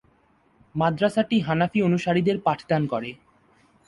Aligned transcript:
মাদ্রাসাটি 0.75 1.37
হানাফি 1.39 1.79
অনুসারীদের 1.81 2.37
পাঠদান 2.45 2.81
করে। 2.87 3.09